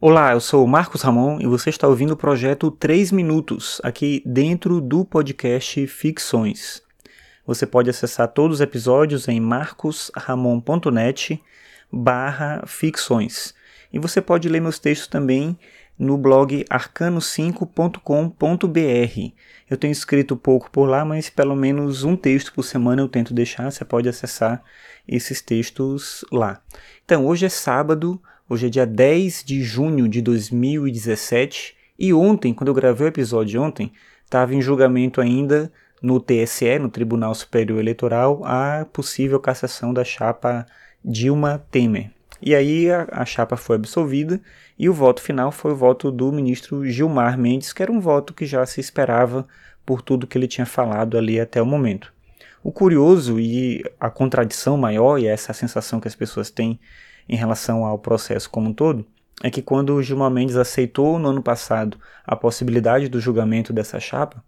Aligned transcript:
Olá, 0.00 0.30
eu 0.30 0.40
sou 0.40 0.64
o 0.64 0.68
Marcos 0.68 1.02
Ramon 1.02 1.40
e 1.40 1.46
você 1.48 1.70
está 1.70 1.88
ouvindo 1.88 2.12
o 2.12 2.16
projeto 2.16 2.70
3 2.70 3.10
Minutos, 3.10 3.80
aqui 3.82 4.22
dentro 4.24 4.80
do 4.80 5.04
podcast 5.04 5.88
Ficções. 5.88 6.80
Você 7.44 7.66
pode 7.66 7.90
acessar 7.90 8.28
todos 8.28 8.58
os 8.58 8.60
episódios 8.60 9.26
em 9.26 9.40
marcosramon.net 9.40 11.42
barra 11.90 12.62
ficções. 12.64 13.52
E 13.92 13.98
você 13.98 14.22
pode 14.22 14.48
ler 14.48 14.60
meus 14.60 14.78
textos 14.78 15.08
também 15.08 15.58
no 15.98 16.16
blog 16.16 16.64
arcano5.com.br. 16.70 19.32
Eu 19.68 19.76
tenho 19.76 19.90
escrito 19.90 20.36
pouco 20.36 20.70
por 20.70 20.88
lá, 20.88 21.04
mas 21.04 21.28
pelo 21.28 21.56
menos 21.56 22.04
um 22.04 22.14
texto 22.14 22.52
por 22.52 22.62
semana 22.62 23.02
eu 23.02 23.08
tento 23.08 23.34
deixar. 23.34 23.72
Você 23.72 23.84
pode 23.84 24.08
acessar 24.08 24.62
esses 25.08 25.42
textos 25.42 26.24
lá. 26.30 26.62
Então, 27.04 27.26
hoje 27.26 27.46
é 27.46 27.48
sábado, 27.48 28.22
hoje 28.48 28.66
é 28.66 28.70
dia 28.70 28.86
10 28.86 29.44
de 29.44 29.62
junho 29.62 30.08
de 30.08 30.22
2017 30.22 31.76
e 31.98 32.14
ontem, 32.14 32.54
quando 32.54 32.68
eu 32.68 32.74
gravei 32.74 33.06
o 33.06 33.10
episódio 33.10 33.60
ontem, 33.60 33.92
estava 34.24 34.54
em 34.54 34.62
julgamento 34.62 35.20
ainda 35.20 35.70
no 36.00 36.20
TSE, 36.20 36.78
no 36.78 36.88
Tribunal 36.88 37.34
Superior 37.34 37.78
Eleitoral, 37.78 38.40
a 38.44 38.86
possível 38.92 39.38
cassação 39.40 39.92
da 39.92 40.04
chapa 40.04 40.64
Dilma 41.04 41.62
Temer. 41.70 42.10
E 42.40 42.54
aí 42.54 42.90
a, 42.90 43.08
a, 43.10 43.24
chapa 43.24 43.56
foi 43.56 43.76
absolvida 43.76 44.40
e 44.78 44.88
o 44.88 44.94
voto 44.94 45.20
final 45.20 45.50
foi 45.50 45.72
o 45.72 45.76
voto 45.76 46.10
do 46.12 46.30
ministro 46.30 46.86
Gilmar 46.86 47.36
Mendes, 47.36 47.72
que 47.72 47.82
era 47.82 47.90
um 47.90 48.00
voto 48.00 48.32
que 48.32 48.46
já 48.46 48.64
se 48.64 48.80
esperava 48.80 49.46
por 49.84 50.00
tudo 50.00 50.26
que 50.26 50.38
ele 50.38 50.46
tinha 50.46 50.66
falado 50.66 51.18
ali 51.18 51.40
até 51.40 51.60
o 51.60 51.66
momento. 51.66 52.12
O 52.62 52.70
curioso 52.70 53.40
e 53.40 53.84
a 53.98 54.08
contradição 54.08 54.76
maior, 54.76 55.18
e 55.18 55.26
essa 55.26 55.52
sensação 55.52 55.98
que 55.98 56.06
as 56.06 56.14
pessoas 56.14 56.48
têm 56.48 56.78
em 57.28 57.36
relação 57.36 57.84
ao 57.84 57.98
processo 57.98 58.48
como 58.48 58.70
um 58.70 58.72
todo, 58.72 59.06
é 59.42 59.50
que 59.50 59.62
quando 59.62 59.94
o 59.94 60.02
Gilmar 60.02 60.30
Mendes 60.30 60.56
aceitou 60.56 61.18
no 61.18 61.28
ano 61.28 61.42
passado 61.42 61.98
a 62.24 62.34
possibilidade 62.34 63.08
do 63.08 63.20
julgamento 63.20 63.72
dessa 63.72 64.00
chapa, 64.00 64.42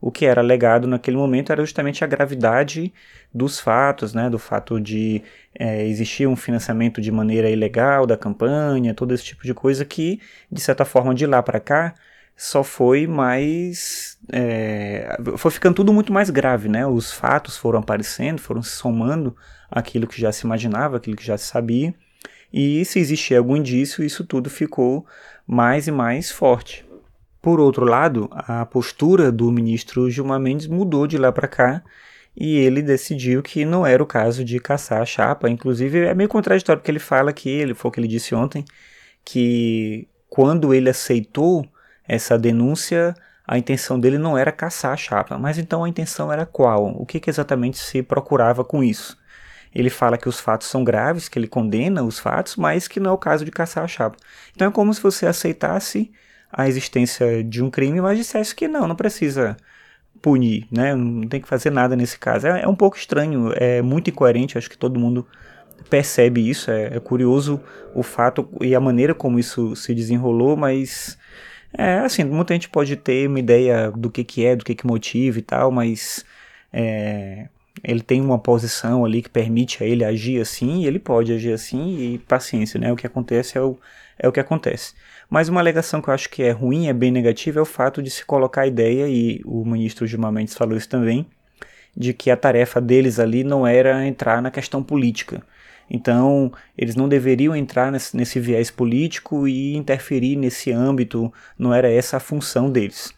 o 0.00 0.12
que 0.12 0.24
era 0.26 0.40
alegado 0.40 0.86
naquele 0.86 1.16
momento 1.16 1.50
era 1.50 1.62
justamente 1.62 2.04
a 2.04 2.06
gravidade 2.06 2.92
dos 3.34 3.58
fatos, 3.58 4.14
né, 4.14 4.30
do 4.30 4.38
fato 4.38 4.80
de 4.80 5.22
é, 5.58 5.84
existir 5.86 6.26
um 6.26 6.36
financiamento 6.36 7.00
de 7.00 7.10
maneira 7.10 7.50
ilegal 7.50 8.06
da 8.06 8.16
campanha, 8.16 8.94
todo 8.94 9.12
esse 9.12 9.24
tipo 9.24 9.42
de 9.42 9.52
coisa 9.52 9.84
que, 9.84 10.20
de 10.50 10.60
certa 10.60 10.84
forma, 10.84 11.14
de 11.14 11.26
lá 11.26 11.42
para 11.42 11.58
cá, 11.58 11.94
só 12.36 12.62
foi 12.62 13.08
mais. 13.08 14.16
É, 14.32 15.18
foi 15.36 15.50
ficando 15.50 15.74
tudo 15.74 15.92
muito 15.92 16.12
mais 16.12 16.30
grave, 16.30 16.68
né? 16.68 16.86
Os 16.86 17.12
fatos 17.12 17.56
foram 17.56 17.80
aparecendo, 17.80 18.40
foram 18.40 18.62
se 18.62 18.70
somando 18.70 19.36
aquilo 19.68 20.06
que 20.06 20.20
já 20.20 20.30
se 20.30 20.46
imaginava, 20.46 20.96
aquilo 20.96 21.16
que 21.16 21.26
já 21.26 21.36
se 21.36 21.46
sabia, 21.46 21.92
e 22.52 22.84
se 22.84 22.98
existia 22.98 23.38
algum 23.38 23.56
indício, 23.56 24.04
isso 24.04 24.24
tudo 24.24 24.48
ficou 24.48 25.06
mais 25.46 25.86
e 25.86 25.90
mais 25.90 26.30
forte. 26.30 26.84
Por 27.40 27.60
outro 27.60 27.84
lado, 27.84 28.28
a 28.32 28.66
postura 28.66 29.30
do 29.30 29.50
ministro 29.52 30.10
Gilmar 30.10 30.40
Mendes 30.40 30.66
mudou 30.66 31.06
de 31.06 31.16
lá 31.16 31.30
para 31.30 31.46
cá 31.46 31.82
e 32.36 32.56
ele 32.58 32.82
decidiu 32.82 33.42
que 33.42 33.64
não 33.64 33.86
era 33.86 34.02
o 34.02 34.06
caso 34.06 34.44
de 34.44 34.58
caçar 34.60 35.02
a 35.02 35.06
chapa. 35.06 35.48
Inclusive, 35.48 36.00
é 36.00 36.14
meio 36.14 36.28
contraditório 36.28 36.80
porque 36.80 36.90
ele 36.90 36.98
fala 36.98 37.32
que, 37.32 37.48
ele 37.48 37.74
foi 37.74 37.88
o 37.88 37.92
que 37.92 38.00
ele 38.00 38.08
disse 38.08 38.34
ontem, 38.34 38.64
que 39.24 40.08
quando 40.28 40.74
ele 40.74 40.90
aceitou 40.90 41.66
essa 42.06 42.38
denúncia, 42.38 43.14
a 43.46 43.58
intenção 43.58 43.98
dele 43.98 44.18
não 44.18 44.36
era 44.36 44.52
caçar 44.52 44.92
a 44.92 44.96
chapa. 44.96 45.38
Mas 45.38 45.58
então 45.58 45.84
a 45.84 45.88
intenção 45.88 46.32
era 46.32 46.44
qual? 46.46 46.86
O 47.00 47.06
que, 47.06 47.20
que 47.20 47.30
exatamente 47.30 47.78
se 47.78 48.02
procurava 48.02 48.64
com 48.64 48.82
isso? 48.82 49.16
Ele 49.74 49.90
fala 49.90 50.18
que 50.18 50.28
os 50.28 50.40
fatos 50.40 50.68
são 50.68 50.82
graves, 50.82 51.28
que 51.28 51.38
ele 51.38 51.46
condena 51.46 52.02
os 52.02 52.18
fatos, 52.18 52.56
mas 52.56 52.88
que 52.88 52.98
não 52.98 53.10
é 53.10 53.14
o 53.14 53.18
caso 53.18 53.44
de 53.44 53.50
caçar 53.50 53.84
a 53.84 53.88
chapa. 53.88 54.16
Então 54.54 54.68
é 54.68 54.70
como 54.70 54.92
se 54.92 55.02
você 55.02 55.26
aceitasse 55.26 56.10
a 56.52 56.66
existência 56.68 57.44
de 57.44 57.62
um 57.62 57.70
crime, 57.70 58.00
mas 58.00 58.18
dissesse 58.18 58.54
que 58.54 58.66
não, 58.66 58.88
não 58.88 58.96
precisa 58.96 59.56
punir, 60.22 60.66
né? 60.70 60.94
Não 60.94 61.28
tem 61.28 61.40
que 61.40 61.48
fazer 61.48 61.70
nada 61.70 61.94
nesse 61.94 62.18
caso. 62.18 62.46
É, 62.46 62.62
é 62.62 62.68
um 62.68 62.74
pouco 62.74 62.96
estranho, 62.96 63.52
é 63.54 63.82
muito 63.82 64.10
incoerente, 64.10 64.58
acho 64.58 64.70
que 64.70 64.78
todo 64.78 64.98
mundo 64.98 65.26
percebe 65.88 66.48
isso. 66.48 66.70
É, 66.70 66.96
é, 66.96 67.00
curioso 67.00 67.60
o 67.94 68.02
fato 68.02 68.48
e 68.60 68.74
a 68.74 68.80
maneira 68.80 69.14
como 69.14 69.38
isso 69.38 69.74
se 69.76 69.94
desenrolou, 69.94 70.56
mas 70.56 71.18
é 71.72 71.98
assim, 71.98 72.24
muita 72.24 72.54
gente 72.54 72.68
pode 72.68 72.96
ter 72.96 73.28
uma 73.28 73.38
ideia 73.38 73.90
do 73.90 74.10
que, 74.10 74.24
que 74.24 74.44
é, 74.44 74.56
do 74.56 74.64
que, 74.64 74.74
que 74.74 74.86
motiva 74.86 75.38
e 75.38 75.42
tal, 75.42 75.70
mas 75.70 76.24
é, 76.72 77.48
ele 77.82 78.00
tem 78.00 78.20
uma 78.20 78.38
posição 78.38 79.04
ali 79.04 79.22
que 79.22 79.28
permite 79.28 79.82
a 79.82 79.86
ele 79.86 80.04
agir 80.04 80.40
assim, 80.40 80.82
e 80.82 80.86
ele 80.86 80.98
pode 80.98 81.32
agir 81.32 81.52
assim, 81.52 82.14
e 82.14 82.18
paciência, 82.18 82.78
né? 82.78 82.92
O 82.92 82.96
que 82.96 83.06
acontece 83.06 83.56
é 83.58 83.60
o, 83.60 83.78
é 84.18 84.28
o 84.28 84.32
que 84.32 84.40
acontece. 84.40 84.94
Mas 85.30 85.48
uma 85.48 85.60
alegação 85.60 86.00
que 86.00 86.08
eu 86.08 86.14
acho 86.14 86.30
que 86.30 86.42
é 86.42 86.50
ruim, 86.50 86.88
é 86.88 86.92
bem 86.92 87.10
negativa, 87.10 87.58
é 87.58 87.62
o 87.62 87.66
fato 87.66 88.02
de 88.02 88.10
se 88.10 88.24
colocar 88.24 88.62
a 88.62 88.66
ideia, 88.66 89.08
e 89.08 89.40
o 89.44 89.64
ministro 89.64 90.06
Gilmar 90.06 90.32
Mendes 90.32 90.54
falou 90.54 90.76
isso 90.76 90.88
também, 90.88 91.26
de 91.96 92.14
que 92.14 92.30
a 92.30 92.36
tarefa 92.36 92.80
deles 92.80 93.18
ali 93.18 93.44
não 93.44 93.66
era 93.66 94.06
entrar 94.06 94.40
na 94.40 94.50
questão 94.50 94.82
política. 94.82 95.42
Então, 95.90 96.52
eles 96.76 96.94
não 96.94 97.08
deveriam 97.08 97.56
entrar 97.56 97.90
nesse, 97.90 98.16
nesse 98.16 98.38
viés 98.38 98.70
político 98.70 99.48
e 99.48 99.74
interferir 99.74 100.36
nesse 100.36 100.70
âmbito, 100.70 101.32
não 101.58 101.72
era 101.72 101.90
essa 101.90 102.18
a 102.18 102.20
função 102.20 102.70
deles. 102.70 103.12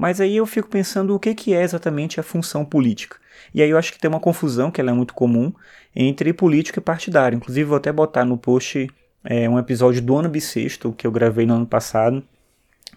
Mas 0.00 0.18
aí 0.18 0.38
eu 0.38 0.46
fico 0.46 0.66
pensando 0.66 1.14
o 1.14 1.18
que, 1.18 1.34
que 1.34 1.52
é 1.52 1.60
exatamente 1.62 2.18
a 2.18 2.22
função 2.22 2.64
política. 2.64 3.18
E 3.52 3.60
aí 3.60 3.68
eu 3.68 3.76
acho 3.76 3.92
que 3.92 3.98
tem 3.98 4.08
uma 4.08 4.18
confusão, 4.18 4.70
que 4.70 4.80
ela 4.80 4.90
é 4.90 4.94
muito 4.94 5.12
comum, 5.12 5.52
entre 5.94 6.32
político 6.32 6.78
e 6.78 6.80
partidário. 6.80 7.36
Inclusive, 7.36 7.68
vou 7.68 7.76
até 7.76 7.92
botar 7.92 8.24
no 8.24 8.38
post 8.38 8.88
é, 9.22 9.46
um 9.46 9.58
episódio 9.58 10.00
do 10.00 10.16
ano 10.16 10.30
bissexto, 10.30 10.94
que 10.94 11.06
eu 11.06 11.12
gravei 11.12 11.44
no 11.44 11.52
ano 11.52 11.66
passado, 11.66 12.24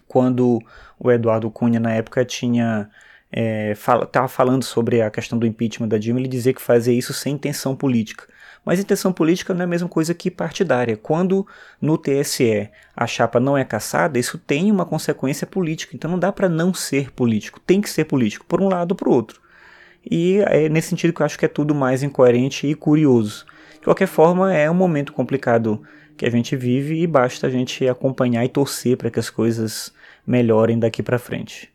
quando 0.08 0.62
o 0.98 1.12
Eduardo 1.12 1.50
Cunha, 1.50 1.78
na 1.78 1.92
época, 1.92 2.24
tinha 2.24 2.88
é, 3.36 3.74
fala, 3.74 4.06
tava 4.06 4.28
falando 4.28 4.62
sobre 4.62 5.02
a 5.02 5.10
questão 5.10 5.36
do 5.36 5.44
impeachment 5.44 5.88
da 5.88 5.98
Dilma, 5.98 6.20
ele 6.20 6.28
dizia 6.28 6.54
que 6.54 6.62
fazia 6.62 6.94
isso 6.94 7.12
sem 7.12 7.34
intenção 7.34 7.74
política. 7.74 8.28
Mas 8.64 8.78
intenção 8.78 9.12
política 9.12 9.52
não 9.52 9.62
é 9.62 9.64
a 9.64 9.66
mesma 9.66 9.88
coisa 9.88 10.14
que 10.14 10.30
partidária. 10.30 10.96
Quando 10.96 11.44
no 11.80 11.98
TSE 11.98 12.70
a 12.96 13.06
chapa 13.08 13.40
não 13.40 13.58
é 13.58 13.64
caçada, 13.64 14.20
isso 14.20 14.38
tem 14.38 14.70
uma 14.70 14.86
consequência 14.86 15.46
política. 15.48 15.96
Então 15.96 16.08
não 16.08 16.18
dá 16.18 16.30
para 16.30 16.48
não 16.48 16.72
ser 16.72 17.10
político. 17.10 17.58
Tem 17.58 17.80
que 17.80 17.90
ser 17.90 18.04
político, 18.04 18.46
por 18.46 18.62
um 18.62 18.68
lado 18.68 18.92
ou 18.92 18.96
por 18.96 19.08
outro. 19.08 19.40
E 20.08 20.38
é 20.46 20.68
nesse 20.68 20.88
sentido 20.88 21.12
que 21.12 21.20
eu 21.20 21.26
acho 21.26 21.38
que 21.38 21.44
é 21.44 21.48
tudo 21.48 21.74
mais 21.74 22.04
incoerente 22.04 22.68
e 22.68 22.74
curioso. 22.74 23.44
De 23.74 23.80
qualquer 23.80 24.06
forma, 24.06 24.54
é 24.54 24.70
um 24.70 24.74
momento 24.74 25.12
complicado 25.12 25.82
que 26.16 26.24
a 26.24 26.30
gente 26.30 26.54
vive 26.54 27.02
e 27.02 27.06
basta 27.06 27.48
a 27.48 27.50
gente 27.50 27.86
acompanhar 27.88 28.44
e 28.44 28.48
torcer 28.48 28.96
para 28.96 29.10
que 29.10 29.18
as 29.18 29.28
coisas 29.28 29.92
melhorem 30.24 30.78
daqui 30.78 31.02
para 31.02 31.18
frente. 31.18 31.73